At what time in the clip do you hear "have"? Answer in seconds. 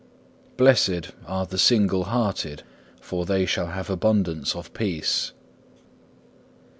3.67-3.87